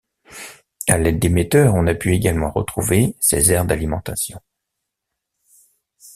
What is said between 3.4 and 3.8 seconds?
aires